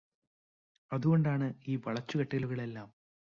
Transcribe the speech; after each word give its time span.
അതുകൊണ്ടാണ് 0.91 1.47
ഈ 1.67 1.75
വളച്ചുകെട്ടലുകളെല്ലാം. 1.85 2.89